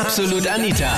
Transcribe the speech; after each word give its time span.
Absolut 0.00 0.46
Anita. 0.48 0.90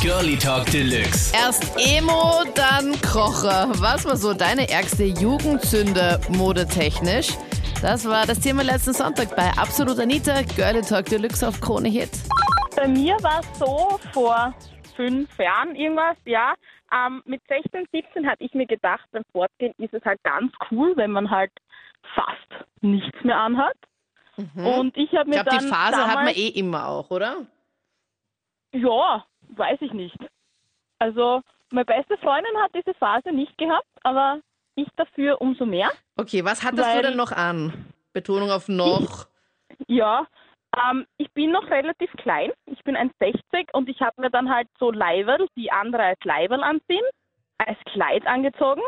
Girlie 0.00 0.36
Talk 0.36 0.66
Deluxe. 0.66 1.32
Erst 1.34 1.76
Emo, 1.76 2.44
dann 2.54 2.92
Krocher. 3.00 3.68
Was 3.80 4.04
war 4.04 4.16
so 4.16 4.32
deine 4.32 4.68
ärgste 4.70 5.04
Jugendsünde 5.04 6.20
modetechnisch? 6.28 7.30
Das 7.82 8.08
war 8.08 8.26
das 8.26 8.38
Thema 8.40 8.62
letzten 8.62 8.92
Sonntag 8.92 9.34
bei 9.34 9.50
Absolut 9.58 9.98
Anita, 9.98 10.42
Girlie 10.54 10.82
Talk 10.82 11.06
Deluxe 11.06 11.46
auf 11.48 11.60
Krone 11.60 11.88
Hit. 11.88 12.10
Bei 12.76 12.86
mir 12.86 13.16
war 13.22 13.40
es 13.40 13.58
so, 13.58 13.98
vor 14.12 14.54
fünf 14.94 15.36
Jahren 15.38 15.74
irgendwas, 15.74 16.16
ja. 16.24 16.54
Ähm, 16.92 17.22
mit 17.26 17.42
16, 17.48 17.86
17 17.92 18.26
hatte 18.26 18.44
ich 18.44 18.54
mir 18.54 18.66
gedacht, 18.66 19.04
beim 19.10 19.24
Fortgehen 19.32 19.72
ist 19.78 19.92
es 19.94 20.04
halt 20.04 20.22
ganz 20.22 20.52
cool, 20.70 20.92
wenn 20.96 21.10
man 21.10 21.28
halt 21.28 21.50
fast 22.14 22.64
nichts 22.82 23.18
mehr 23.24 23.36
anhat. 23.36 23.74
Und 24.36 24.96
ich 24.96 25.10
habe 25.12 25.28
Ich 25.30 25.36
mir 25.36 25.42
glaube, 25.42 25.50
dann 25.50 25.58
die 25.58 25.66
Phase 25.68 25.92
damals, 25.92 26.08
hat 26.08 26.24
man 26.24 26.34
eh 26.34 26.48
immer 26.48 26.88
auch, 26.88 27.10
oder? 27.10 27.46
Ja, 28.74 29.24
weiß 29.50 29.80
ich 29.82 29.92
nicht. 29.92 30.16
Also, 30.98 31.42
meine 31.70 31.84
beste 31.84 32.18
Freundin 32.18 32.56
hat 32.62 32.72
diese 32.74 32.94
Phase 32.94 33.30
nicht 33.32 33.56
gehabt, 33.56 33.86
aber 34.02 34.40
ich 34.74 34.88
dafür 34.96 35.40
umso 35.40 35.64
mehr. 35.64 35.90
Okay, 36.16 36.44
was 36.44 36.64
hattest 36.64 36.96
du 36.96 37.02
denn 37.02 37.16
noch 37.16 37.32
an? 37.32 37.92
Betonung 38.12 38.50
auf 38.50 38.68
noch. 38.68 39.26
Ja, 39.86 40.26
ähm, 40.76 41.06
ich 41.18 41.30
bin 41.32 41.52
noch 41.52 41.68
relativ 41.70 42.10
klein. 42.14 42.52
Ich 42.66 42.82
bin 42.82 42.96
1,60 42.96 43.72
und 43.72 43.88
ich 43.88 44.00
habe 44.00 44.20
mir 44.20 44.30
dann 44.30 44.52
halt 44.52 44.68
so 44.78 44.90
Leiberl, 44.90 45.46
die 45.56 45.70
andere 45.70 46.02
als 46.02 46.24
Leiberl 46.24 46.62
anziehen, 46.62 47.04
als 47.58 47.78
Kleid 47.92 48.26
angezogen 48.26 48.82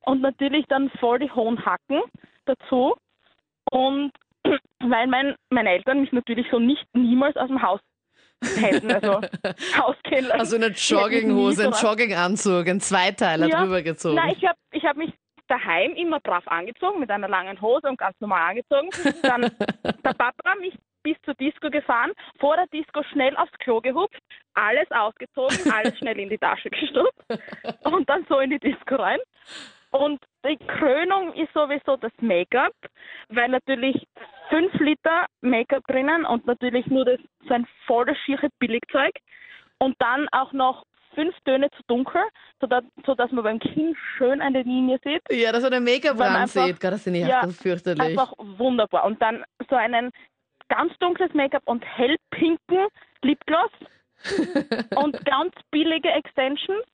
und 0.00 0.22
natürlich 0.22 0.66
dann 0.68 0.90
voll 1.00 1.18
die 1.18 1.30
hohen 1.30 1.64
Hacken 1.64 2.02
dazu. 2.46 2.96
Und 3.70 4.12
weil 4.80 5.06
mein, 5.06 5.36
meine 5.50 5.70
Eltern 5.70 6.00
mich 6.00 6.12
natürlich 6.12 6.46
so 6.50 6.58
nicht 6.58 6.86
niemals 6.94 7.36
aus 7.36 7.48
dem 7.48 7.60
Haus 7.62 7.80
hätten, 8.42 8.90
also 8.90 9.20
rausgehen 9.78 10.26
lassen. 10.26 10.40
Also 10.40 10.56
eine 10.56 10.68
Jogginghose, 10.68 11.66
ein 11.66 11.72
Jogginganzug, 11.72 12.66
ein 12.68 12.80
Zweiteiler 12.80 13.46
Ja. 13.46 13.62
drüber 13.62 13.82
gezogen. 13.82 14.16
Nein, 14.16 14.34
ich 14.36 14.44
habe 14.46 14.58
ich 14.72 14.84
hab 14.84 14.96
mich 14.96 15.12
daheim 15.48 15.92
immer 15.94 16.20
brav 16.20 16.46
angezogen, 16.48 17.00
mit 17.00 17.10
einer 17.10 17.28
langen 17.28 17.60
Hose 17.60 17.88
und 17.88 17.98
ganz 17.98 18.14
normal 18.20 18.50
angezogen. 18.50 18.90
Dann 19.22 19.42
der 19.42 20.12
Papa 20.14 20.54
mich 20.60 20.74
bis 21.02 21.16
zur 21.24 21.34
Disco 21.34 21.70
gefahren, 21.70 22.12
vor 22.38 22.56
der 22.56 22.66
Disco 22.66 23.02
schnell 23.12 23.34
aufs 23.36 23.52
Klo 23.60 23.80
gehupft, 23.80 24.18
alles 24.54 24.90
ausgezogen, 24.90 25.72
alles 25.72 25.96
schnell 25.98 26.18
in 26.18 26.28
die 26.28 26.38
Tasche 26.38 26.68
gestopft 26.70 27.14
und 27.84 28.08
dann 28.08 28.26
so 28.28 28.40
in 28.40 28.50
die 28.50 28.58
Disco 28.58 28.96
rein. 28.96 29.18
Und 29.98 30.20
die 30.46 30.56
Krönung 30.56 31.34
ist 31.34 31.52
sowieso 31.52 31.96
das 31.96 32.12
Make-up, 32.20 32.72
weil 33.30 33.48
natürlich 33.48 34.06
fünf 34.48 34.72
Liter 34.74 35.26
Make-up 35.40 35.82
drinnen 35.88 36.24
und 36.24 36.46
natürlich 36.46 36.86
nur 36.86 37.04
das, 37.04 37.18
so 37.48 37.54
ein 37.54 37.66
volles 37.86 38.16
schiere 38.24 38.48
Billigzeug 38.60 39.12
und 39.78 39.96
dann 39.98 40.28
auch 40.30 40.52
noch 40.52 40.84
fünf 41.14 41.34
Töne 41.44 41.68
zu 41.70 41.82
dunkel, 41.88 42.22
sodass, 42.60 42.84
sodass 43.04 43.32
man 43.32 43.42
beim 43.42 43.58
Kinn 43.58 43.96
schön 44.16 44.40
eine 44.40 44.62
Linie 44.62 45.00
sieht. 45.02 45.22
ja, 45.30 45.50
dass 45.50 45.62
man 45.62 45.72
den 45.72 45.84
Make-up 45.84 46.20
ran 46.20 46.46
sieht. 46.46 46.82
das 46.82 47.02
finde 47.02 47.20
ich 47.20 47.26
Ja, 47.26 47.38
auch 47.38 47.42
ganz 47.42 47.60
fürchterlich. 47.60 48.00
Einfach 48.00 48.32
wunderbar. 48.38 49.04
Und 49.04 49.20
dann 49.20 49.44
so 49.68 49.74
einen 49.74 50.12
ganz 50.68 50.96
dunkles 51.00 51.34
Make-up 51.34 51.62
und 51.66 51.84
hellpinken 51.84 52.86
Lipgloss 53.22 53.72
und 54.96 55.24
ganz 55.24 55.54
billige 55.72 56.08
Extensions. 56.10 56.84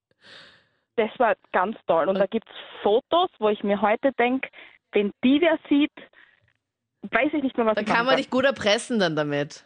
Das 0.96 1.10
war 1.18 1.34
ganz 1.52 1.76
toll. 1.86 2.08
Und 2.08 2.18
da 2.18 2.26
gibt 2.26 2.48
es 2.48 2.54
Fotos, 2.82 3.28
wo 3.38 3.48
ich 3.48 3.62
mir 3.64 3.80
heute 3.80 4.12
denke, 4.18 4.48
wenn 4.92 5.10
die 5.24 5.40
wer 5.40 5.58
sieht, 5.68 5.92
weiß 7.02 7.32
ich 7.34 7.42
nicht 7.42 7.56
mehr, 7.56 7.66
was 7.66 7.74
Da 7.74 7.80
ich 7.80 7.86
kann 7.86 8.06
man 8.06 8.16
dich 8.16 8.30
gut 8.30 8.44
erpressen 8.44 8.98
dann 8.98 9.16
damit. 9.16 9.64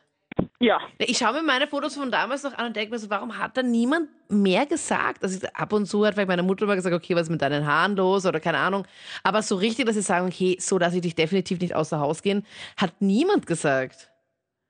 Ja, 0.61 0.81
Ich 0.99 1.19
schaue 1.19 1.33
mir 1.35 1.43
meine 1.43 1.67
Fotos 1.67 1.97
von 1.97 2.11
damals 2.13 2.45
noch 2.45 2.57
an 2.57 2.67
und 2.67 2.77
denke 2.77 2.93
mir 2.93 2.99
so, 2.99 3.11
warum 3.11 3.37
hat 3.39 3.57
da 3.57 3.63
niemand 3.63 4.09
mehr 4.31 4.67
gesagt? 4.67 5.23
Also 5.23 5.45
ich- 5.45 5.57
ab 5.57 5.73
und 5.73 5.87
zu 5.87 6.07
hat 6.07 6.15
vielleicht 6.15 6.29
meine 6.29 6.45
Mutter 6.45 6.65
mal 6.67 6.77
gesagt, 6.77 6.95
okay, 6.95 7.15
was 7.15 7.23
ist 7.23 7.31
mit 7.31 7.43
deinen 7.43 7.67
Haaren 7.67 7.97
los 7.97 8.25
oder 8.25 8.39
keine 8.39 8.59
Ahnung. 8.59 8.87
Aber 9.25 9.43
so 9.43 9.57
richtig, 9.57 9.87
dass 9.87 9.97
sie 9.97 10.03
sagen, 10.03 10.27
okay, 10.29 10.57
so 10.61 10.79
lasse 10.79 10.97
ich 10.97 11.03
dich 11.03 11.15
definitiv 11.17 11.61
nicht 11.61 11.75
außer 11.75 11.99
Haus 11.99 12.23
gehen, 12.23 12.47
hat 12.77 12.93
niemand 13.01 13.47
gesagt. 13.47 14.11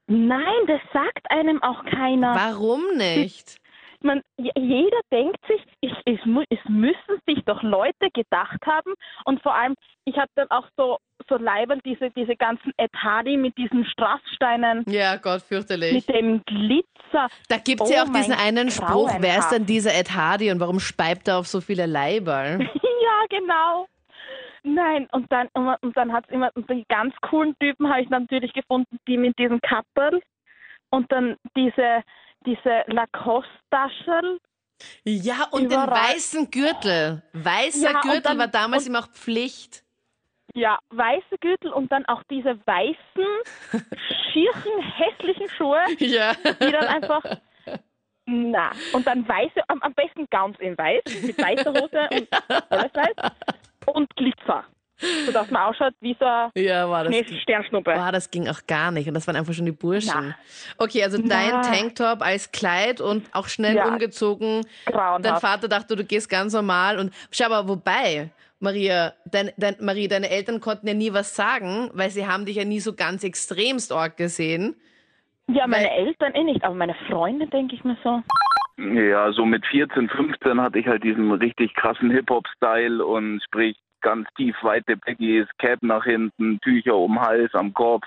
nein, 0.07 0.67
das 0.67 0.81
sagt 0.93 1.31
einem 1.31 1.63
auch 1.63 1.85
keiner. 1.85 2.35
Warum 2.35 2.83
nicht? 2.97 3.57
man, 4.01 4.23
jeder 4.39 5.01
denkt 5.13 5.45
sich, 5.49 5.61
ich, 5.81 5.93
es 6.07 6.25
müssen 6.69 7.21
sich 7.27 7.45
doch 7.45 7.63
Leute 7.63 8.11
gedacht 8.15 8.61
haben. 8.67 8.95
Und 9.25 9.43
vor 9.43 9.55
allem, 9.55 9.75
ich 10.05 10.17
habe 10.17 10.31
dann 10.35 10.51
auch 10.51 10.67
so, 10.77 10.99
so 11.29 11.37
Leiberl, 11.37 11.81
diese, 11.85 12.11
diese 12.11 12.37
ganzen 12.37 12.73
Hardy 12.97 13.37
mit 13.37 13.57
diesen 13.59 13.85
Strasssteinen, 13.87 14.85
Ja, 14.89 15.17
Gott, 15.17 15.43
fürchterlich. 15.43 15.93
mit 15.93 16.09
dem 16.09 16.43
Glitzer. 16.45 17.29
Da 17.49 17.59
gibt 17.59 17.83
es 17.83 17.91
Oh 17.91 17.93
ja 17.93 18.03
auch 18.05 18.13
diesen 18.13 18.35
einen 18.35 18.71
Spruch, 18.71 19.11
wer 19.21 19.39
ist 19.39 19.51
denn 19.51 19.67
dieser 19.67 19.95
Ed 19.95 20.15
Hardy 20.15 20.51
und 20.51 20.61
warum 20.61 20.81
speibt 20.81 21.29
er 21.29 21.39
auf 21.39 21.47
so 21.47 21.61
viele 21.61 21.87
Leiberl? 21.87 22.61
ja, 22.83 23.27
genau. 23.29 23.87
Nein, 24.65 25.09
und 25.13 25.31
dann, 25.33 25.49
und 25.55 25.97
dann 25.97 26.13
hat 26.13 26.25
es 26.27 26.31
immer, 26.33 26.51
und 26.55 26.69
die 26.69 26.85
ganz 26.89 27.15
coolen 27.23 27.55
Typen 27.61 27.89
habe 27.89 28.03
ich 28.03 28.11
natürlich 28.11 28.53
gefunden, 28.53 28.99
die 29.07 29.17
mit 29.17 29.39
diesen 29.39 29.61
Kapperl 29.61 30.21
und 30.91 31.11
dann 31.13 31.37
diese, 31.57 32.03
diese 32.47 32.83
Lacoste-Taschen. 32.87 34.39
Ja, 35.05 35.47
und 35.51 35.63
den 35.71 35.83
Überall. 35.83 36.15
weißen 36.15 36.51
Gürtel. 36.51 37.23
Weißer 37.33 37.93
Ja, 37.93 38.01
Gürtel 38.01 38.23
dann- 38.23 38.39
war 38.39 38.49
damals 38.49 38.87
immer 38.87 39.01
auch 39.01 39.09
Pflicht. 39.09 39.83
Ja, 40.55 40.79
weiße 40.91 41.37
Gürtel 41.41 41.73
und 41.73 41.93
dann 41.93 42.07
auch 42.07 42.23
diese 42.31 42.59
weißen, 42.67 43.27
schierchen, 44.33 44.81
hässlichen 44.97 45.49
Schuhe, 45.57 45.81
Ja. 45.99 46.33
die 46.35 46.73
dann 46.73 46.87
einfach. 46.87 47.23
Na, 48.31 48.73
und 48.93 49.07
dann 49.07 49.27
weiße, 49.27 49.61
am, 49.69 49.81
am 49.83 49.95
besten 49.95 50.27
ganz 50.31 50.59
in 50.59 50.77
weiß, 50.77 51.03
mit 51.23 51.39
weißer 51.39 51.71
Hose 51.73 52.09
und 52.13 52.29
alles 52.71 52.93
weiß. 52.95 53.33
Und 53.87 54.15
Glitzer, 54.17 54.65
sodass 55.27 55.51
man 55.51 55.63
ausschaut 55.63 55.95
wie 56.01 56.17
so 56.19 56.25
eine 56.25 56.51
Ja, 56.57 56.89
war 56.89 57.05
das. 57.05 57.15
Sternschnuppe. 57.43 57.93
Boah, 57.95 58.13
das 58.13 58.31
ging 58.31 58.49
auch 58.49 58.61
gar 58.67 58.91
nicht. 58.91 59.09
Und 59.09 59.15
das 59.15 59.27
waren 59.27 59.37
einfach 59.37 59.53
schon 59.55 59.67
die 59.67 59.73
Burschen. 59.73 60.13
Na. 60.15 60.35
Okay, 60.79 61.03
also 61.05 61.19
dein 61.19 61.51
Na. 61.51 61.61
Tanktop 61.63 62.23
als 62.23 62.51
Kleid 62.53 63.01
und 63.01 63.29
auch 63.33 63.49
schnell 63.49 63.77
Ja. 63.77 63.87
umgezogen. 63.89 64.63
Dein 64.87 64.95
Grauenhaft. 64.95 65.41
Vater 65.41 65.69
dachte, 65.69 65.97
du 65.97 66.05
gehst 66.05 66.29
ganz 66.29 66.53
normal. 66.53 66.99
Und 66.99 67.13
schau 67.31 67.47
aber, 67.47 67.69
wobei, 67.69 68.31
Maria, 68.61 69.13
dein, 69.25 69.51
dein, 69.57 69.77
Marie, 69.81 70.09
deine 70.09 70.31
Eltern 70.31 70.61
konnten 70.61 70.89
ja 70.89 70.95
nie 70.95 71.13
was 71.13 71.37
sagen, 71.37 71.91
weil 71.95 72.11
sie 72.11 72.27
haben 72.27 72.45
dich 72.45 72.57
ja 72.57 72.65
nie 72.65 72.81
so 72.81 72.93
ganz 72.95 73.23
extremst 73.25 73.93
arg 73.93 74.17
gesehen. 74.17 74.75
Ja, 75.51 75.67
meine 75.67 75.87
weil- 75.89 76.07
Eltern 76.09 76.35
eh 76.35 76.45
nicht, 76.45 76.65
aber 76.65 76.75
meine 76.75 76.95
Freunde 77.09 77.47
denke 77.47 77.75
ich 77.77 77.85
mir 77.85 77.97
so. 78.03 78.21
Ja, 78.81 79.33
so 79.33 79.45
mit 79.45 79.65
14, 79.67 80.09
15 80.09 80.61
hatte 80.61 80.79
ich 80.79 80.87
halt 80.87 81.03
diesen 81.03 81.33
richtig 81.33 81.75
krassen 81.75 82.11
Hip-Hop-Style 82.11 83.05
und 83.05 83.41
sprich 83.45 83.77
ganz 84.01 84.29
tief 84.37 84.57
weite 84.63 84.97
Baggies, 84.97 85.47
Cap 85.59 85.83
nach 85.83 86.05
hinten, 86.05 86.61
Tücher 86.61 86.97
um 86.97 87.21
Hals, 87.21 87.55
am 87.55 87.73
Kopf, 87.75 88.05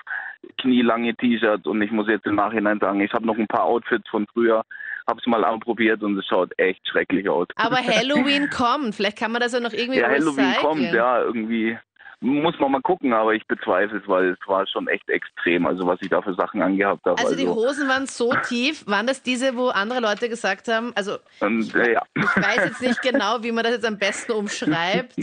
knielange 0.57 1.15
T-Shirts 1.15 1.65
und 1.65 1.81
ich 1.81 1.91
muss 1.91 2.07
jetzt 2.07 2.25
im 2.25 2.35
Nachhinein 2.35 2.79
sagen, 2.79 3.01
ich 3.01 3.13
habe 3.13 3.25
noch 3.25 3.37
ein 3.37 3.47
paar 3.47 3.63
Outfits 3.63 4.09
von 4.09 4.25
früher, 4.33 4.63
hab's 5.07 5.25
mal 5.27 5.43
anprobiert 5.43 6.03
und 6.03 6.17
es 6.17 6.25
schaut 6.25 6.51
echt 6.57 6.87
schrecklich 6.87 7.27
aus. 7.29 7.47
Aber 7.55 7.77
Halloween 7.83 8.49
kommt. 8.49 8.95
Vielleicht 8.95 9.17
kann 9.17 9.31
man 9.31 9.41
das 9.41 9.53
ja 9.53 9.59
noch 9.59 9.73
irgendwie 9.73 9.99
ja, 9.99 10.07
Halloween 10.07 10.45
recyceln. 10.45 10.65
kommt, 10.65 10.93
ja, 10.93 11.21
irgendwie 11.21 11.77
muss 12.21 12.57
man 12.59 12.71
mal 12.71 12.81
gucken, 12.81 13.13
aber 13.13 13.33
ich 13.33 13.45
bezweifle 13.47 13.97
es, 13.97 14.07
weil 14.07 14.29
es 14.29 14.47
war 14.47 14.65
schon 14.67 14.87
echt 14.87 15.09
extrem, 15.09 15.65
also 15.65 15.87
was 15.87 15.99
ich 16.01 16.09
da 16.09 16.21
für 16.21 16.35
Sachen 16.35 16.61
angehabt 16.61 17.03
habe. 17.05 17.19
Also 17.19 17.35
die 17.35 17.47
Hosen 17.47 17.87
waren 17.89 18.05
so 18.05 18.31
tief. 18.47 18.85
Waren 18.87 19.07
das 19.07 19.23
diese, 19.23 19.55
wo 19.57 19.69
andere 19.69 19.99
Leute 19.99 20.29
gesagt 20.29 20.67
haben, 20.67 20.91
also 20.95 21.17
und, 21.39 21.73
äh, 21.75 21.93
ja. 21.93 22.03
Ich 22.15 22.23
weiß 22.23 22.65
jetzt 22.65 22.81
nicht 22.81 23.01
genau, 23.01 23.41
wie 23.41 23.51
man 23.51 23.63
das 23.63 23.73
jetzt 23.73 23.85
am 23.85 23.97
besten 23.97 24.33
umschreibt, 24.33 25.15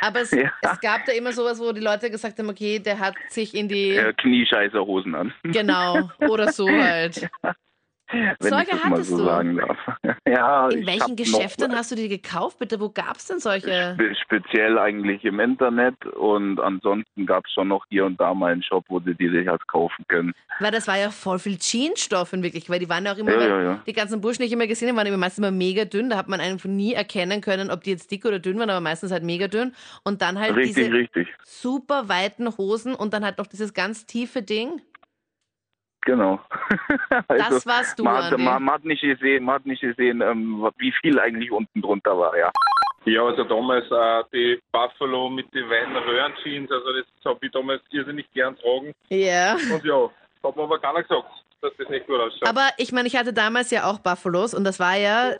aber 0.00 0.20
es, 0.20 0.30
Ja. 0.36 0.50
es 0.62 0.80
gab 0.80 1.04
da 1.04 1.12
immer 1.12 1.32
sowas, 1.32 1.60
wo 1.60 1.72
die 1.72 1.80
Leute 1.80 2.10
gesagt 2.10 2.38
haben, 2.38 2.48
okay, 2.48 2.78
der 2.78 2.98
hat 2.98 3.14
sich 3.28 3.54
in 3.54 3.68
die, 3.68 3.90
äh, 3.90 4.12
Kniescheißerhosen 4.14 5.14
an. 5.14 5.32
genau, 5.44 6.10
oder 6.20 6.52
so 6.52 6.66
halt. 6.70 7.28
Wenn 8.10 8.36
Solche 8.40 8.62
ich 8.64 8.70
das 8.70 8.82
mal 8.84 8.90
hattest 8.90 9.10
so 9.10 9.16
du? 9.18 9.24
sagen 9.24 9.56
darf. 9.56 9.78
ja, 10.26 10.68
In 10.68 10.86
welchen 10.86 11.10
noch- 11.10 11.16
Geschäften 11.16 11.72
hast 11.74 11.90
du 11.90 11.96
die 11.96 12.08
gekauft, 12.08 12.58
bitte? 12.58 12.80
Wo 12.80 12.88
gab 12.90 13.16
es 13.16 13.26
denn 13.26 13.38
solche? 13.40 13.94
Spe 13.94 14.14
speziell 14.22 14.78
eigentlich 14.78 15.24
im 15.24 15.40
Internet 15.40 16.04
und 16.06 16.60
ansonsten 16.60 17.26
gab 17.26 17.44
es 17.46 17.52
schon 17.52 17.68
noch 17.68 17.84
hier 17.88 18.04
und 18.06 18.20
da 18.20 18.34
mal 18.34 18.52
einen 18.52 18.62
Shop, 18.62 18.84
wo 18.88 19.00
sie 19.00 19.14
die 19.14 19.28
sich 19.28 19.46
halt 19.48 19.66
kaufen 19.68 20.04
können. 20.08 20.32
Weil 20.60 20.70
das 20.72 20.86
war 20.88 20.96
ja 20.98 21.10
voll 21.10 21.38
viel 21.38 21.58
Jeansstoff 21.60 22.32
in 22.32 22.42
wirklich, 22.42 22.70
weil 22.70 22.78
die 22.78 22.88
waren 22.88 23.04
ja 23.04 23.12
auch 23.12 23.18
immer, 23.18 23.32
Ja, 23.32 23.46
ja, 23.48 23.62
ja. 23.62 23.82
die 23.86 23.92
ganzen 23.92 24.20
Burschen, 24.20 24.42
die 24.42 24.46
ich 24.46 24.52
immer 24.52 24.66
gesehen 24.66 24.88
habe, 24.88 24.98
waren 24.98 25.06
immer 25.06 25.16
meistens 25.16 25.38
immer 25.44 25.50
mega 25.56 25.84
dünn. 25.84 26.08
Da 26.10 26.16
hat 26.16 26.28
man 26.28 26.40
einfach 26.40 26.68
nie 26.68 26.94
erkennen 26.94 27.40
können, 27.40 27.70
ob 27.70 27.82
die 27.84 27.90
jetzt 27.90 28.10
dick 28.10 28.24
oder 28.24 28.38
dünn 28.38 28.58
waren, 28.58 28.70
aber 28.70 28.80
meistens 28.80 29.12
halt 29.12 29.22
mega 29.22 29.48
dünn. 29.48 29.74
Und 30.04 30.22
dann 30.22 30.38
halt 30.38 30.56
Richtig, 30.56 30.76
diese 30.76 30.92
richtig. 30.92 31.28
super 31.44 32.08
weiten 32.08 32.56
Hosen 32.56 32.94
und 32.94 33.12
dann 33.12 33.24
halt 33.24 33.38
noch 33.38 33.46
dieses 33.46 33.74
ganz 33.74 34.06
tiefe 34.06 34.42
Ding. 34.42 34.80
Genau. 36.06 36.40
also, 37.28 37.54
Das 37.56 37.66
warst 37.66 37.98
du, 37.98 38.04
man 38.04 38.24
hat, 38.24 38.38
man, 38.38 38.62
man 38.62 38.74
hat 38.76 38.84
nicht 38.84 39.02
gesehen, 39.02 39.44
man 39.44 39.56
hat 39.56 39.66
nicht 39.66 39.82
gesehen, 39.82 40.22
ähm, 40.22 40.66
wie 40.78 40.92
viel 41.00 41.18
eigentlich 41.18 41.50
unten 41.50 41.82
drunter 41.82 42.16
war, 42.16 42.36
ja. 42.38 42.50
Ja, 43.04 43.24
also 43.24 43.44
damals 43.44 43.84
äh, 43.90 44.24
die 44.32 44.60
Buffalo 44.72 45.28
mit 45.28 45.52
den 45.52 45.68
weiten 45.68 45.96
Röhrenjeans, 45.96 46.70
also 46.70 46.92
das 46.92 47.06
habe 47.24 47.44
ich 47.44 47.52
damals 47.52 47.82
irrsinnig 47.90 48.26
gern 48.32 48.56
tragen. 48.56 48.92
Ja. 49.10 49.54
Und 49.54 49.84
ja, 49.84 50.08
hat 50.42 50.56
mir 50.56 50.62
aber 50.62 50.78
keiner 50.78 51.02
gesagt, 51.02 51.26
dass 51.60 51.72
das 51.76 51.88
nicht 51.88 52.06
gut 52.06 52.20
ausschaut. 52.20 52.48
Aber 52.48 52.68
ich 52.78 52.92
meine, 52.92 53.08
ich 53.08 53.16
hatte 53.16 53.32
damals 53.32 53.70
ja 53.70 53.90
auch 53.90 53.98
Buffalos 53.98 54.54
und 54.54 54.64
das 54.64 54.78
war 54.78 54.96
ja 54.96 55.34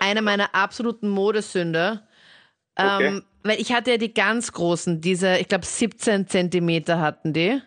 eine 0.00 0.22
meiner 0.22 0.54
absoluten 0.54 1.08
Modesünde. 1.08 2.02
Okay. 2.76 3.06
Ähm, 3.06 3.24
weil 3.44 3.60
ich 3.60 3.72
hatte 3.72 3.92
ja 3.92 3.96
die 3.98 4.14
ganz 4.14 4.52
großen, 4.52 5.00
diese, 5.00 5.38
ich 5.38 5.48
glaube 5.48 5.64
17 5.64 6.26
Zentimeter 6.26 7.00
hatten 7.00 7.32
die. 7.32 7.60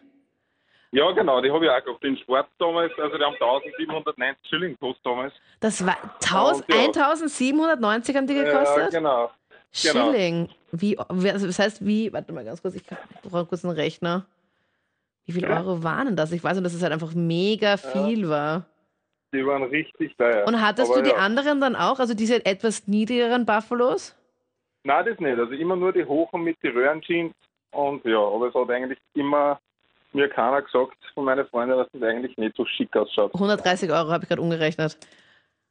Ja, 0.92 1.12
genau, 1.12 1.42
die 1.42 1.52
habe 1.52 1.66
ich 1.66 1.72
auch 1.72 1.84
gehabt. 1.84 2.04
Den 2.04 2.18
Sport 2.18 2.48
damals, 2.60 2.92
also 3.00 3.18
die 3.18 3.24
haben 3.24 3.34
1790 3.34 4.50
Schilling 4.50 4.72
gekostet 4.74 5.06
damals. 5.06 5.34
Das 5.60 5.86
war 5.86 5.98
1000, 6.22 6.66
Ja. 6.70 6.76
1790 6.82 8.16
haben 8.16 8.28
die 8.28 8.34
gekostet? 8.36 8.94
Ja, 8.94 9.00
genau. 9.00 9.26
genau. 9.30 9.32
Schilling. 10.12 10.50
Wie, 10.72 10.98
wie- 11.12 11.32
also 11.32 11.48
das 11.48 11.60
heißt, 11.60 11.86
wie, 11.86 12.12
warte 12.12 12.34
mal 12.34 12.44
ganz 12.44 12.62
kurz, 12.62 12.76
ich 12.76 12.84
brauche 13.24 13.46
kurz 13.46 13.64
einen 13.64 13.74
Rechner. 13.76 14.26
Wie 15.26 15.34
viel 15.34 15.44
Ja. 15.44 15.60
Euro 15.60 15.84
waren 15.84 16.08
denn 16.08 16.16
das? 16.16 16.32
Ich 16.32 16.44
weiß 16.44 16.56
nur, 16.56 16.64
dass 16.64 16.74
es 16.74 16.82
halt 16.84 16.92
einfach 16.94 17.14
mega 17.14 17.78
viel 17.78 18.28
war. 18.28 18.66
Die 19.34 19.46
waren 19.46 19.64
richtig 19.64 20.18
teuer. 20.18 20.46
Und 20.46 20.60
hattest 20.62 20.92
Aber 20.92 21.02
du 21.02 21.06
die 21.10 21.16
ja. 21.16 21.22
anderen 21.22 21.62
dann 21.62 21.76
auch, 21.78 22.00
also 22.00 22.14
diese 22.14 22.46
etwas 22.46 22.88
niedrigeren 22.88 23.46
Buffalos? 23.46 24.14
Nein, 24.84 25.06
das 25.06 25.20
nicht. 25.20 25.40
Also 25.40 25.54
immer 25.54 25.76
nur 25.78 25.94
die 25.94 26.04
hohen 26.04 26.44
mit 26.44 26.62
den 26.64 26.74
Röhrenjeans. 26.74 27.34
Und 27.72 28.04
ja, 28.04 28.20
aber 28.20 28.48
es 28.50 28.54
hat 28.54 28.70
eigentlich 28.70 29.00
immer 29.14 29.58
mir 30.14 30.30
keiner 30.30 30.62
gesagt 30.62 30.98
von 31.14 31.26
meinen 31.26 31.46
Freunden, 31.48 31.78
dass 31.78 31.88
das 31.92 32.02
eigentlich 32.02 32.38
nicht 32.38 32.56
so 32.56 32.66
schick 32.66 32.96
ausschaut. 32.96 33.34
130 33.34 33.92
Euro 33.92 34.12
habe 34.12 34.24
ich 34.24 34.30
gerade 34.30 34.42
umgerechnet. 34.42 34.98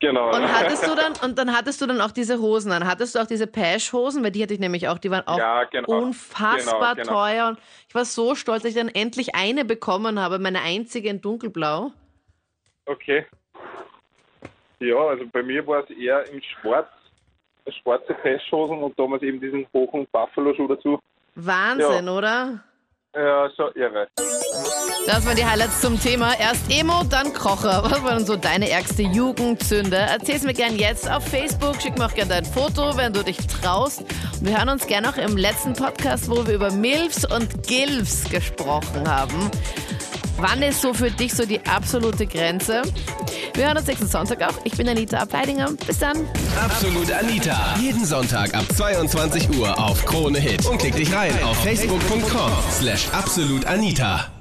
Genau. 0.00 0.34
Und 0.34 0.52
hattest 0.52 0.87
du 0.87 0.94
dann, 0.94 1.12
und 1.22 1.38
dann 1.38 1.54
hattest 1.54 1.81
du 1.81 1.87
dann 1.87 2.00
auch 2.00 2.10
diese 2.10 2.40
Hosen 2.40 2.72
an. 2.72 2.87
Hattest 2.87 3.14
du 3.14 3.19
auch 3.20 3.26
diese 3.26 3.46
Pash-Hosen? 3.46 4.25
Weil 4.25 4.31
die 4.31 4.42
hatte 4.42 4.54
ich 4.54 4.60
nämlich 4.60 4.88
auch, 4.88 4.98
die 4.98 5.10
waren 5.10 5.26
auch 5.26 5.38
ja, 5.38 5.64
genau. 5.64 5.88
unfassbar 5.88 6.96
Genau, 6.96 7.06
genau. 7.06 7.12
teuer. 7.12 7.48
Und 7.48 7.58
ich 7.88 7.94
war 7.94 8.04
so 8.04 8.34
stolz, 8.34 8.62
dass 8.62 8.70
ich 8.70 8.78
dann 8.78 8.88
endlich 8.88 9.34
eine 9.34 9.64
bekommen 9.64 10.19
habe, 10.19 10.38
meine 10.38 10.62
einzige 10.62 11.10
in 11.10 11.20
dunkelblau. 11.20 11.92
Okay. 12.87 13.26
Ja, 14.81 14.96
also 14.96 15.26
bei 15.31 15.42
mir 15.42 15.66
war 15.66 15.84
es 15.84 15.90
eher 15.90 16.26
im 16.32 16.40
Schwarz, 16.42 16.88
schwarze 17.82 18.14
Pashhosen 18.14 18.82
und 18.82 18.98
damals 18.98 19.22
eben 19.22 19.38
diesen 19.38 19.66
hohen 19.75 20.06
Buffalo-Schuh 20.10 20.66
dazu. 20.66 20.98
Wahnsinn, 21.34 22.08
oder? 22.08 22.64
Ja, 23.15 23.49
so 23.57 23.65
irre. 23.75 24.07
Das 25.07 25.27
waren 25.27 25.37
die 25.37 25.45
Highlights 25.45 25.81
zum 25.81 26.01
Thema. 26.01 26.39
Erst 26.39 26.71
Emo, 26.71 27.03
dann 27.03 27.33
Kocher. 27.33 27.83
Was 27.83 28.05
war 28.05 28.17
denn 28.17 28.25
so 28.25 28.37
deine 28.37 28.71
ärgste 28.71 29.03
Jugendsünde? 29.03 29.97
Erzähl's 29.97 30.45
mir 30.45 30.55
gern 30.55 30.77
jetzt 30.77 31.11
auf 31.11 31.27
Facebook. 31.27 31.83
Schick 31.83 31.99
mir 31.99 32.07
auch 32.07 32.15
gern 32.15 32.29
dein 32.29 32.45
Foto, 32.45 32.97
wenn 32.97 33.12
du 33.12 33.25
dich 33.25 33.39
traust. 33.49 34.03
Und 34.03 34.47
wir 34.47 34.57
hören 34.57 34.69
uns 34.69 34.87
gern 34.87 35.05
auch 35.07 35.17
im 35.17 35.37
letzten 35.37 35.73
Podcast, 35.73 36.31
wo 36.31 36.47
wir 36.47 36.55
über 36.55 36.71
Milfs 36.71 37.25
und 37.25 37.67
Gilfs 37.67 38.31
gesprochen 38.31 39.09
haben. 39.09 39.51
Wann 40.40 40.62
ist 40.62 40.81
so 40.81 40.94
für 40.94 41.10
dich 41.10 41.34
so 41.34 41.44
die 41.44 41.60
absolute 41.66 42.26
Grenze? 42.26 42.81
Wir 43.52 43.66
hören 43.66 43.76
uns 43.76 43.87
nächsten 43.87 44.06
Sonntag 44.06 44.40
auch. 44.42 44.54
Ich 44.64 44.75
bin 44.75 44.88
Anita 44.88 45.19
Ableidinger. 45.19 45.70
Bis 45.87 45.98
dann. 45.98 46.16
Absolut 46.58 47.12
Anita. 47.12 47.76
Jeden 47.78 48.06
Sonntag 48.06 48.54
ab 48.54 48.64
22 48.75 49.50
Uhr 49.58 49.78
auf 49.78 50.02
Krone 50.06 50.38
Hit. 50.38 50.64
Und 50.64 50.78
klick 50.78 50.96
dich 50.96 51.12
rein 51.12 51.32
auf 51.44 51.62
facebook.com 51.62 52.52
slash 52.70 53.08
absolutanita. 53.12 54.39